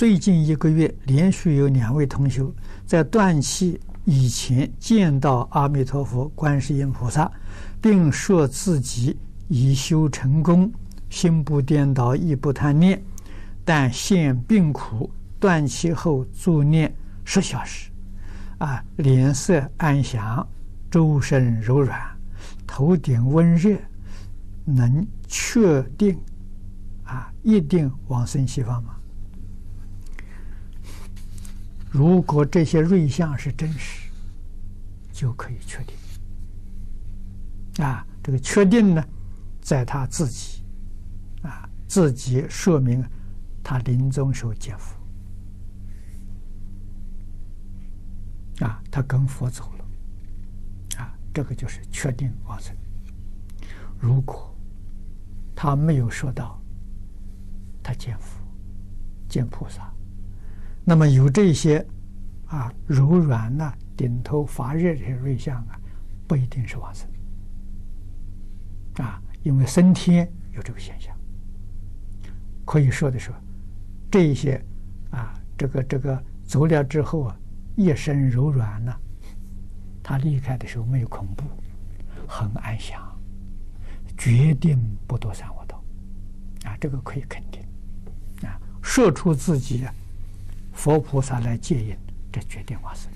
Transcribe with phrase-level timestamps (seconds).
[0.00, 2.50] 最近一个月，连续有两位同修
[2.86, 7.30] 在断气以前见到阿弥陀佛、观世音菩萨，
[7.82, 9.18] 并说自己
[9.48, 10.72] 已修成功，
[11.10, 13.02] 心不颠倒，亦不贪念，
[13.62, 16.90] 但现病苦，断气后助念
[17.22, 17.90] 十小时，
[18.56, 20.48] 啊，脸色安详，
[20.90, 22.00] 周身柔软，
[22.66, 23.76] 头顶温热，
[24.64, 26.18] 能确定
[27.04, 28.96] 啊，一定往生西方吗？
[31.90, 34.08] 如果这些瑞相是真实，
[35.12, 35.96] 就可以确定。
[37.84, 39.04] 啊，这个确定呢，
[39.60, 40.62] 在他自己，
[41.42, 43.04] 啊，自己说明
[43.62, 44.96] 他临终时候见佛，
[48.64, 49.84] 啊，他跟佛走了，
[50.98, 52.74] 啊，这个就是确定往生。
[53.98, 54.54] 如果
[55.56, 56.60] 他没有说到，
[57.82, 58.40] 他见佛，
[59.28, 59.92] 见菩萨。
[60.90, 61.86] 那么有这些
[62.48, 65.78] 啊柔软呐、顶头发热这些瑞相啊，
[66.26, 67.08] 不一定是往生
[68.96, 71.16] 啊，因为升天有这个现象。
[72.64, 73.30] 可以说的是，
[74.10, 74.60] 这一些
[75.12, 77.36] 啊，这个这个走了之后啊，
[77.76, 79.00] 一身柔软呢、啊，
[80.02, 81.44] 他离开的时候没有恐怖，
[82.26, 83.00] 很安详，
[84.18, 85.80] 决定不堕三恶道
[86.64, 87.62] 啊，这个可以肯定
[88.42, 89.86] 啊，说出自己。
[90.82, 91.94] 佛菩萨来接引，
[92.32, 93.12] 这决定往生。